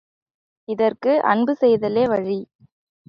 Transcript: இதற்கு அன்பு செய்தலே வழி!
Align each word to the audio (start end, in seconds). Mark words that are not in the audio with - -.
இதற்கு 0.67 1.11
அன்பு 1.23 1.53
செய்தலே 1.61 2.05
வழி! 2.07 2.39